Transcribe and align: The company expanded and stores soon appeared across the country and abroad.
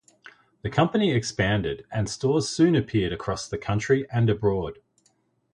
The 0.63 0.71
company 0.71 1.11
expanded 1.11 1.85
and 1.91 2.09
stores 2.09 2.49
soon 2.49 2.75
appeared 2.75 3.13
across 3.13 3.47
the 3.47 3.59
country 3.59 4.07
and 4.09 4.31
abroad. 4.31 4.79